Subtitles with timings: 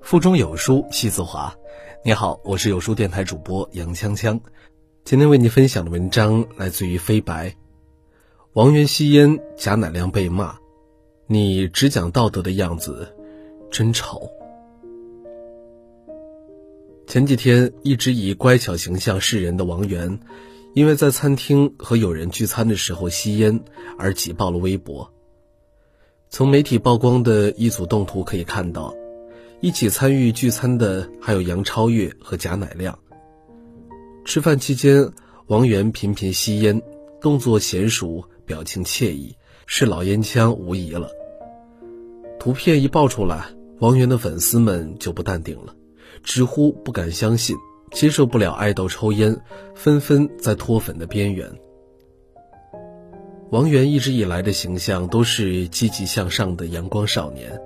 [0.00, 1.54] 腹中有书气自华。
[2.04, 4.40] 你好，我是有书电台主播杨锵锵。
[5.04, 7.54] 今天为你分享的文章来自于飞白。
[8.54, 10.58] 王源吸烟，贾乃亮被骂
[11.28, 13.14] ：“你只讲道德的样子，
[13.70, 14.28] 真丑。”
[17.06, 20.18] 前几天，一直以乖巧形象示人的王源，
[20.74, 23.62] 因为在餐厅和友人聚餐的时候吸烟
[23.96, 25.12] 而挤爆了微博。
[26.32, 28.94] 从媒体曝光的一组动图可以看到。
[29.60, 32.98] 一起参与聚餐的还有杨超越和贾乃亮。
[34.24, 35.10] 吃饭期间，
[35.48, 36.80] 王源频频吸烟，
[37.20, 41.10] 动作娴熟，表情惬意，是老烟枪无疑了。
[42.38, 43.48] 图片一爆出来，
[43.80, 45.74] 王源的粉丝们就不淡定了，
[46.22, 47.54] 直呼不敢相信，
[47.90, 49.38] 接受不了爱豆抽烟，
[49.74, 51.52] 纷纷在脱粉的边缘。
[53.50, 57.60] 王源一直以来的形象都是积极向上的阳光少年。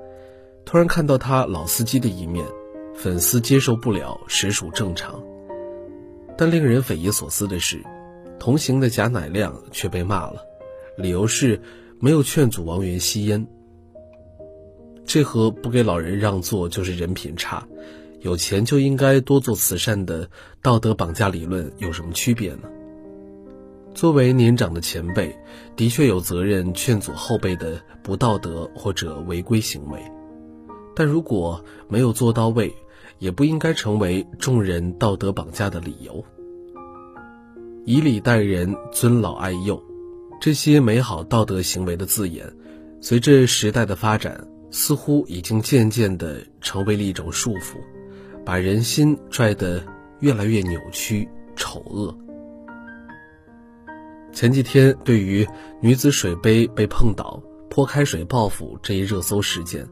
[0.64, 2.46] 突然看到他老司机的一面，
[2.94, 5.22] 粉丝接受不了，实属正常。
[6.38, 7.82] 但令人匪夷所思的是，
[8.38, 10.42] 同行的贾乃亮却被骂了，
[10.96, 11.60] 理由是
[12.00, 13.46] 没有劝阻王源吸烟。
[15.04, 17.68] 这和不给老人让座就是人品差，
[18.20, 20.30] 有钱就应该多做慈善的
[20.62, 22.70] 道德绑架理论有什么区别呢？
[23.94, 25.34] 作为年长的前辈，
[25.76, 30.00] 的确有责任劝阻后辈的不道德或者违规行为。
[30.96, 32.74] 但如果没有做到位，
[33.20, 36.24] 也不应该成为众人道德绑架的理由。
[37.84, 39.80] 以礼待人、尊老爱幼，
[40.40, 42.52] 这些美好道德行为的字眼，
[43.00, 47.76] 随着时代的发展，似乎已经渐渐地成为了一种束缚，
[48.44, 49.80] 把人心拽得
[50.18, 52.16] 越来越扭曲、丑恶。
[54.34, 55.48] 前几天，对于
[55.80, 57.40] 女子水杯被碰倒、
[57.70, 59.88] 泼开水报复这一热搜事件。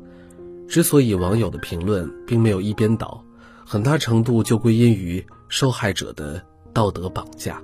[0.66, 3.24] 之所以网友的评论并没有一边倒，
[3.64, 7.62] 很大程度就归因于受害者的道德绑架。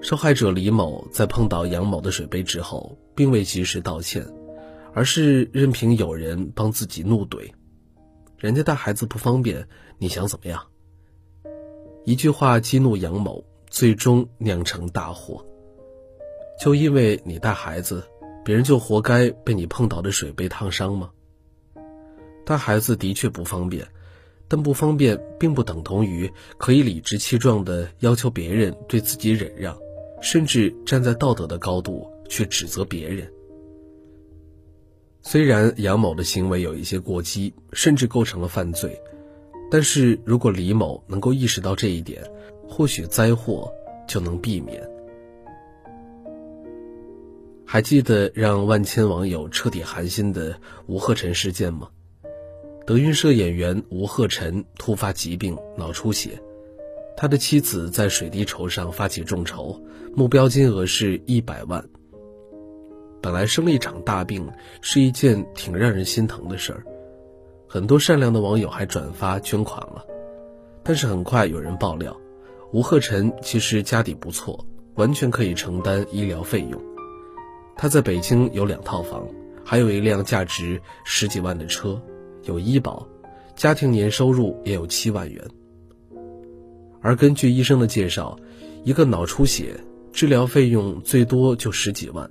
[0.00, 4.26] 受害者李某在碰到杨某的水杯之后，并未及时道歉，
[4.94, 7.52] 而是任凭有人帮自己怒怼
[8.36, 9.68] ：“人家带孩子不方便，
[9.98, 10.60] 你想怎么样？”
[12.04, 15.44] 一句话激怒杨某，最终酿成大祸。
[16.60, 18.04] 就因为你带孩子。
[18.44, 21.12] 别人就活该被你碰倒的水杯烫伤吗？
[22.44, 23.86] 带孩子的确不方便，
[24.48, 26.28] 但不方便并不等同于
[26.58, 29.78] 可以理直气壮地要求别人对自己忍让，
[30.20, 33.32] 甚至站在道德的高度去指责别人。
[35.22, 39.00] 虽然杨某的行为有一些过激，甚至构成了犯罪，
[39.70, 42.28] 但是如果李某能够意识到这一点，
[42.72, 43.70] 或许灾祸
[44.08, 44.82] 就能避免。
[47.66, 51.88] 还记得让万千网友彻底寒心的吴鹤臣事件吗？
[52.86, 56.30] 德云社演员吴鹤臣突发疾病脑出血，
[57.16, 59.78] 他的妻子在水滴筹上发起众筹，
[60.14, 61.84] 目标金额是一百万。
[63.22, 64.50] 本来生了一场大病
[64.80, 66.82] 是一件挺让人心疼的事儿，
[67.68, 70.04] 很多善良的网友还转发捐款了，
[70.82, 72.14] 但是很快有人爆料，
[72.72, 76.82] 吴鹤臣其实家底不错，完全可以承担医疗费用。
[77.76, 79.28] 他在北京有两套房，
[79.62, 82.00] 还有一辆价值十几万的车，
[82.44, 83.06] 有医保，
[83.54, 85.46] 家庭年收入也有七万元。
[87.02, 88.38] 而根据医生的介绍，
[88.84, 89.78] 一个脑出血
[90.10, 92.30] 治疗费用最多就十几万，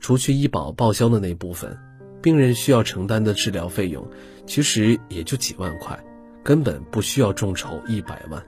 [0.00, 1.78] 除去医保报销的那部分，
[2.20, 4.04] 病人需要承担的治疗费用
[4.46, 5.96] 其实也就几万块，
[6.42, 8.44] 根本不需要众筹一百万。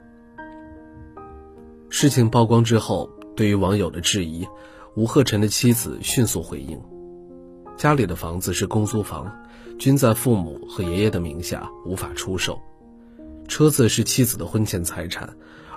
[1.89, 4.47] 事情曝光之后，对于网友的质疑。
[4.95, 6.77] 吴鹤臣的妻子迅速回应
[7.77, 9.31] ：“家里的房子是公租房，
[9.77, 12.59] 均在父母和爷爷的名下，无法出售。
[13.47, 15.29] 车子是妻子的婚前财产，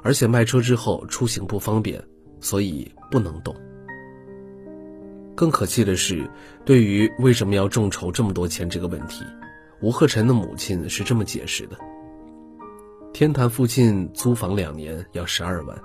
[0.02, 2.02] 而且卖车之后出行不方便，
[2.40, 3.54] 所以不能动。”
[5.36, 6.28] 更可气的是，
[6.64, 9.24] 对于为什么要众筹这么多钱这个问题，
[9.82, 11.76] 吴鹤臣的母亲是这么解释的
[13.12, 15.80] ：“天坛附近租房两年要十二万，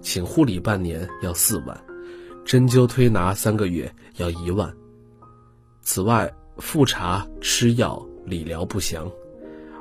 [0.00, 1.80] 请护理半年要四万。”
[2.44, 4.74] 针灸推拿三个月要一万。
[5.82, 9.10] 此外，复查、吃药、理疗不详，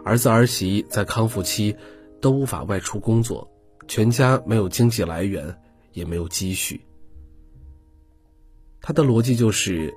[0.04, 1.76] 儿子儿媳在康复期
[2.20, 3.50] 都无法外出工作，
[3.88, 5.58] 全家没有经济来源，
[5.94, 6.82] 也没有积蓄。
[8.82, 9.94] 他的逻辑就是，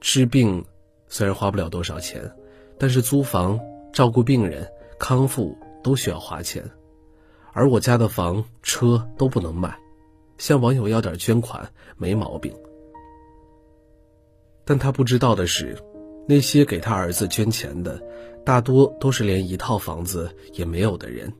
[0.00, 0.64] 治病
[1.08, 2.30] 虽然花不了多少钱，
[2.78, 3.60] 但是租房、
[3.92, 4.66] 照顾病人、
[4.98, 6.64] 康复都需要花钱，
[7.56, 9.76] 而我家的房车都不能卖。
[10.36, 11.66] 向网友要点捐款
[11.96, 12.54] 没毛病。
[14.66, 15.74] 但他不知道的是，
[16.28, 17.98] 那些给他儿子捐钱的，
[18.44, 21.32] 大多都是连一套房子也没有的人。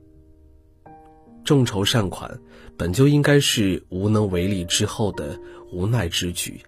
[1.43, 2.39] 众筹善款，
[2.75, 5.39] 本就应该是无能为力之后的
[5.71, 6.59] 无奈之举，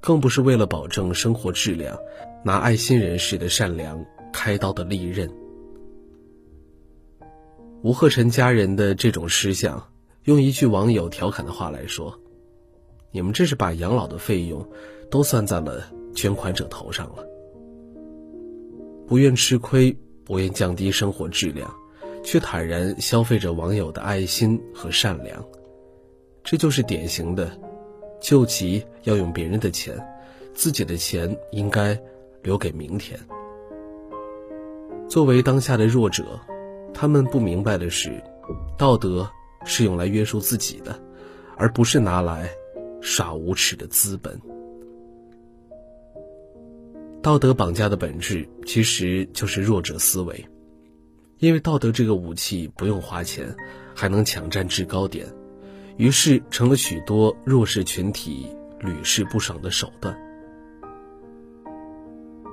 [0.00, 1.96] 更不是为了保证生活质量，
[2.44, 5.30] 拿爱心人士的善良开刀的利刃。
[7.82, 9.88] 吴鹤臣家人的这种失相，
[10.24, 12.20] 用一句网友调侃的话来说
[13.10, 14.68] ：“你们这是把养老的费用
[15.10, 17.24] 都算在了捐款者头上了。”
[19.08, 19.96] 不愿吃亏，
[20.26, 21.74] 不愿降低生活质量，
[22.22, 25.42] 却坦然消费着网友的爱心和善良，
[26.44, 27.50] 这就是典型的
[28.20, 29.98] 救急要用别人的钱，
[30.52, 31.98] 自己的钱应该
[32.42, 33.18] 留给明天。
[35.08, 36.38] 作为当下的弱者。
[37.00, 38.22] 他们不明白的是，
[38.76, 39.26] 道德
[39.64, 41.00] 是用来约束自己的，
[41.56, 42.50] 而不是拿来
[43.00, 44.38] 耍无耻的资本。
[47.22, 50.44] 道德绑架的本质其实就是弱者思维，
[51.38, 53.56] 因为道德这个武器不用花钱，
[53.94, 55.26] 还能抢占制高点，
[55.96, 58.46] 于是成了许多弱势群体
[58.78, 60.14] 屡试不爽的手段。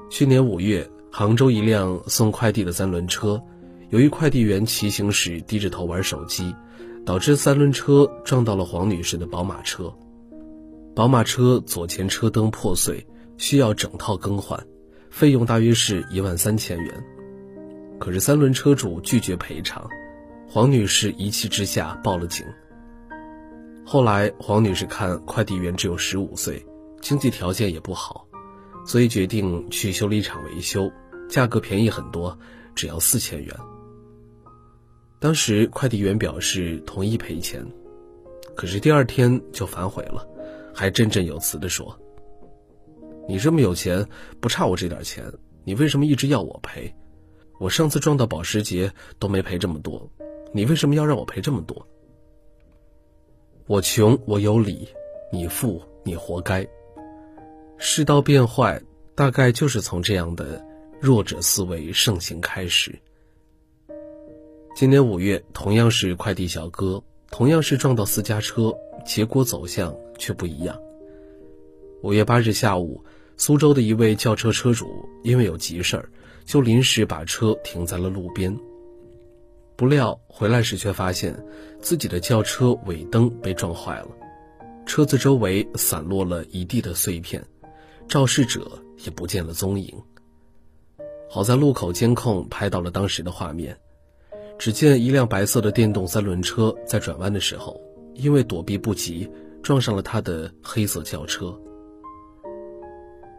[0.10, 3.44] 去年五月，杭州一辆送快递的三轮车。
[3.89, 6.54] 由于快递员骑行时低着头玩手机，
[7.06, 9.94] 导致三轮车撞到了黄女士的宝马车。
[10.94, 13.06] 宝马车左前车灯破碎，
[13.38, 14.62] 需要整套更换，
[15.10, 17.04] 费用大约是一万三千元。
[17.98, 19.88] 可是三轮车主拒绝赔偿，
[20.50, 22.45] 黄女士一气之下报了警。
[23.86, 26.66] 后来黄女士看快递员只有十五岁，
[27.00, 28.28] 经济条件也不好，
[28.86, 30.92] 所以决定去修理厂维修，
[31.30, 32.38] 价格便宜很多，
[32.75, 33.56] 只要四千元。
[35.19, 37.66] 当时快递员表示同意赔钱，
[38.56, 40.28] 可是第二天就反悔了，
[40.75, 42.00] 还振振有词地说
[43.28, 44.08] ：“你这么有钱，
[44.40, 45.25] 不差我这点钱，
[45.64, 46.94] 你为什么一直要我赔？
[47.60, 50.08] 我上次撞到保时捷都没赔这么多，
[50.54, 51.88] 你为什么要让我赔这么多？
[53.66, 54.88] 我穷我有理，
[55.34, 56.68] 你富你活该。
[57.80, 58.80] 世道变坏，
[59.16, 60.64] 大概就是从这样的
[61.02, 63.02] 弱者思维盛行开始。”
[64.78, 68.72] 今年五月，同样是快递小哥，同样是撞到私家车，
[69.04, 70.80] 结果走向却不一样。
[72.04, 73.04] 五月八日下午，
[73.38, 74.86] 苏州的一位轿车车主
[75.24, 76.12] 因为有急事儿，
[76.46, 78.56] 就临时把车停在了路边。
[79.76, 81.36] 不料回来时却发现，
[81.82, 84.10] 自己的轿车尾灯被撞坏了，
[84.86, 87.44] 车子周围散落了一地的碎片，
[88.08, 89.92] 肇事者也不见了踪影。
[91.28, 93.76] 好在路口监控拍到了当时的画面。
[94.57, 97.80] 只见一辆白色的电动三轮车在转弯的时候，
[98.15, 99.30] 因为躲避不及，
[99.62, 101.57] 撞上了他的黑色轿车。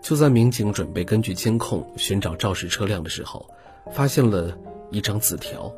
[0.00, 3.44] 就在民警准备根据监控寻找肇事车辆的时候，
[3.90, 4.56] 发现了
[4.90, 5.72] 一张字条。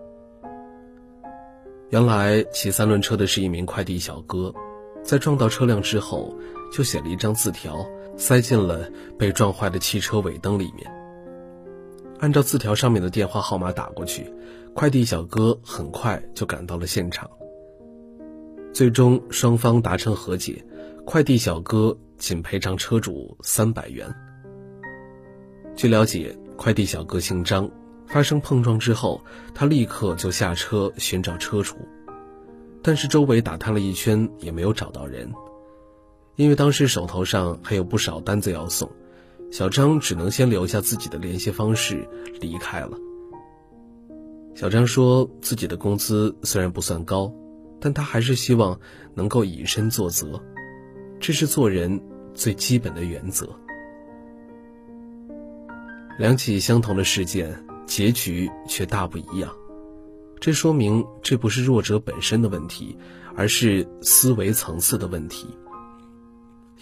[1.89, 4.55] 原来骑三轮车的是一名快递小哥，
[5.03, 6.37] 在撞到车辆之后，
[6.71, 7.85] 就写了一张字条，
[8.17, 8.89] 塞进了
[9.19, 10.89] 被撞坏的汽车尾灯里面。
[12.21, 14.31] 按照字条上面的电话号码打过去。
[14.75, 17.29] 快递小哥很快就赶到了现场。
[18.73, 20.65] 最终双方达成和解，
[21.05, 24.09] 快递小哥仅赔偿车主三百元。
[25.75, 27.69] 据了解，快递小哥姓张，
[28.07, 29.21] 发生碰撞之后，
[29.55, 31.75] 他立刻就下车寻找车主，
[32.81, 35.31] 但是周围打探了一圈也没有找到人，
[36.37, 38.91] 因为当时手头上还有不少单子要送，
[39.51, 42.09] 小张只能先留下自己的联系方式
[42.41, 42.97] 离开了。
[44.55, 47.33] 小张说自己的工资虽然不算高，
[47.81, 48.79] 但他还是希望
[49.15, 50.41] 能够以身作则，
[51.19, 52.01] 这是做人
[52.35, 53.49] 最基本的原则。
[56.19, 59.51] 两起相同的事件，结局却大不一样，
[60.39, 62.95] 这说明这不是弱者本身的问题，
[63.35, 65.47] 而是思维层次的问题。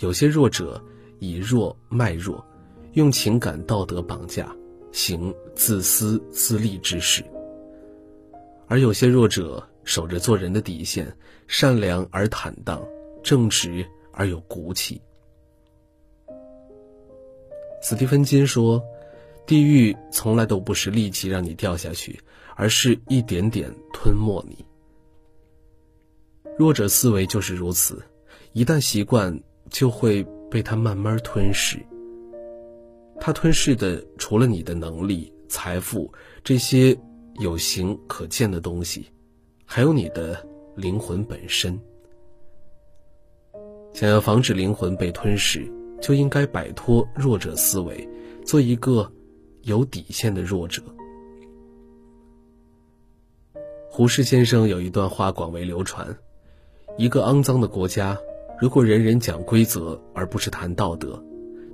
[0.01, 0.83] 有些弱者
[1.21, 2.45] 以弱卖弱，
[2.95, 4.53] 用情感道德绑架，
[4.91, 7.25] 行自私自利之事。
[8.69, 11.11] 而有些弱者守着做人的底线，
[11.47, 12.87] 善良而坦荡，
[13.23, 15.01] 正直而有骨气。
[17.81, 18.83] 斯蒂芬金说
[19.47, 22.21] ：“地狱从来都不是立即让你掉下去，
[22.57, 24.63] 而是一点点吞没你。”
[26.59, 28.03] 弱者思维就是如此，
[28.53, 29.35] 一旦习惯，
[29.71, 31.79] 就会被他慢慢吞噬。
[33.19, 36.13] 他吞噬的除了你的能力、财富
[36.45, 36.95] 这些。
[37.39, 39.07] 有形可见的东西，
[39.65, 40.45] 还有你的
[40.77, 41.79] 灵魂本身。
[43.93, 48.09] 想要防止灵魂被吞噬，就应该摆脱弱者思维，
[48.45, 49.11] 做一个
[49.63, 50.83] 有底线的弱者。
[53.91, 56.17] 胡适先生有一段话广为流传：
[56.97, 58.17] 一个肮脏的国家，
[58.61, 61.21] 如果人人讲规则而不是谈道德，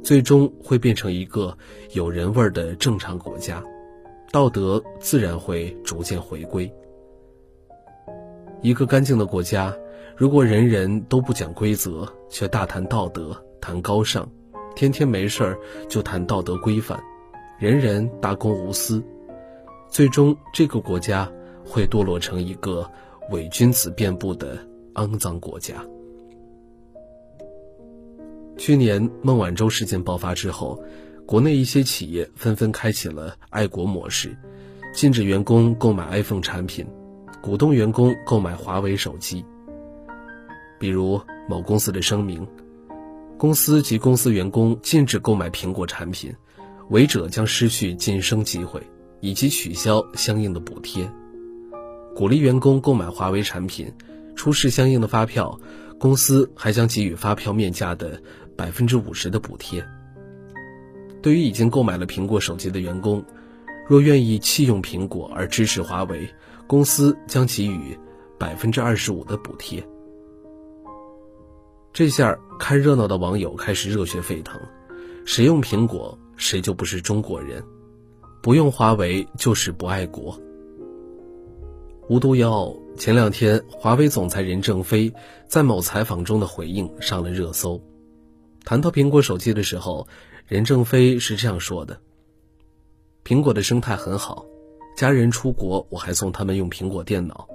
[0.02, 1.56] 最终会变成一个
[1.92, 3.62] 有人味儿的正常国家，
[4.30, 6.72] 道德自然会逐渐回归。
[8.62, 9.76] 一个干净的国家，
[10.16, 14.28] 如果人人都不讲规则，却大谈道德、谈高尚，
[14.74, 16.98] 天天没事儿就谈道德规范，
[17.58, 19.02] 人人大公无私，
[19.88, 21.30] 最终这个国家
[21.64, 22.90] 会堕落成一个
[23.30, 24.58] 伪君子遍布的
[24.94, 25.74] 肮脏国家。
[28.56, 30.82] 去年孟晚舟事件爆发之后，
[31.26, 34.36] 国内一些企业纷纷开启了爱国模式，
[34.92, 36.86] 禁止员工购买 iPhone 产品。
[37.42, 39.44] 鼓动员工购买华为手机。
[40.78, 42.46] 比如某公司的声明：
[43.36, 46.34] 公司及公司员工禁止购买苹果产品，
[46.88, 48.82] 违者将失去晋升机会，
[49.20, 51.06] 以及取消相应的补贴。
[52.14, 53.92] 鼓励员工购买华为产品，
[54.34, 55.60] 出示相应的发票，
[55.98, 58.22] 公司还将给予发票面价的
[58.56, 59.84] 百分之五十的补贴。
[61.24, 63.24] 对于已经购买了苹果手机的员工，
[63.88, 66.28] 若愿意弃用苹果而支持华为。
[66.66, 67.98] 公司将给予
[68.38, 69.86] 百分之二十五的补贴。
[71.92, 74.60] 这下看热闹的网友开始热血沸腾：
[75.24, 77.62] 谁用苹果，谁就不是中国人；
[78.42, 80.38] 不用华为就是不爱国。
[82.08, 85.12] 无独有偶，前两天华为总裁任正非
[85.46, 87.80] 在某采访中的回应上了热搜。
[88.64, 90.08] 谈到苹果手机的时候，
[90.46, 92.00] 任正非是这样说的
[93.24, 94.44] ：“苹果的生态很好。”
[94.96, 97.48] 家人出国，我还送他们用苹果电脑，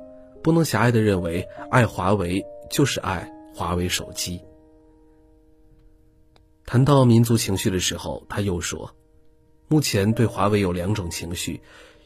[0.44, 4.42] 不能狭隘的认为爱华为就是爱华为手机。
[6.66, 8.94] 谈到民族情绪的时候，他又说，
[9.70, 11.62] 目前对华为有两种情绪，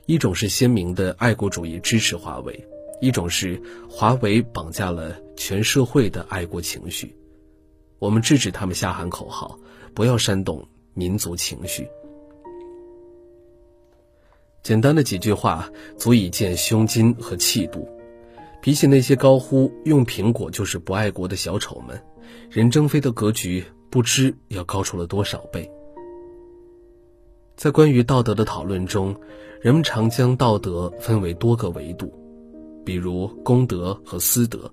[0.05, 2.67] 一种是鲜明的爱国主义支持华为，
[3.01, 3.59] 一种是
[3.89, 7.17] 华为绑架了全社会的爱国情绪。
[7.97, 9.57] 我们制止他们瞎喊口号，
[9.95, 11.87] 不要煽动民族情绪。
[14.61, 17.87] 简单的几句话足以见胸襟和气度，
[18.61, 22.01] 比起那些高呼用苹果就是不爱国的小丑们，
[22.49, 25.69] 任正非的格局不知要高出了多少倍。
[27.57, 29.13] 在关于道德的讨论中，
[29.61, 32.11] 人们常将道德分为多个维度，
[32.85, 34.71] 比如公德和私德，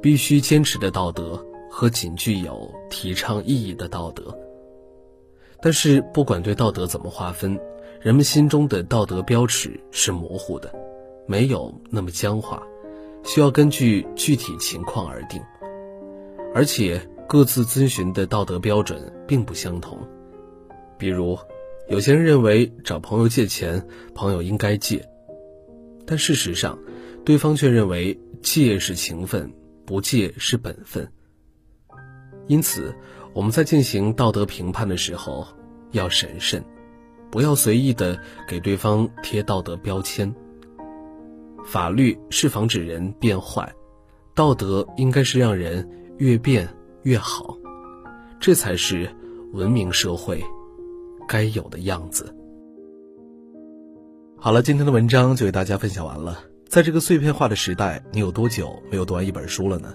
[0.00, 4.32] 必须坚持的道德和仅具有提倡意义的道德。
[5.60, 7.58] 但是，不管对道德怎么划分。
[8.00, 10.72] 人们心中的道德标尺是模糊的，
[11.26, 12.62] 没有那么僵化，
[13.24, 15.42] 需要根据具体情况而定，
[16.54, 19.98] 而且各自遵循的道德标准并不相同。
[20.96, 21.36] 比如，
[21.88, 23.84] 有些人认为找朋友借钱，
[24.14, 25.04] 朋友应该借，
[26.06, 26.78] 但事实上，
[27.24, 29.52] 对方却认为借是情分，
[29.84, 31.10] 不借是本分。
[32.46, 32.94] 因此，
[33.38, 35.46] 我们在进行道德评判的时候
[35.92, 36.60] 要审慎。
[37.30, 38.18] 不要随意的
[38.48, 40.34] 给对方贴道德标签。
[41.64, 43.72] 法律是防止人变坏，
[44.34, 46.68] 道德应该是让人越变
[47.04, 47.56] 越好，
[48.40, 49.08] 这才是
[49.52, 50.42] 文明社会
[51.28, 52.34] 该有的样子。
[54.36, 56.40] 好了，今天的文章就给大家分享完了。
[56.66, 59.94] 在这个碎片化的时代，你有多久没有读完一本书了呢？